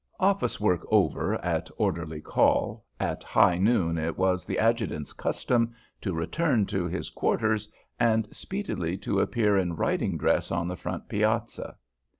[0.19, 6.11] Office work over at orderly call, at high noon it was the adjutant's custom to
[6.15, 11.77] return to his quarters and speedily to appear in riding dress on the front piazza.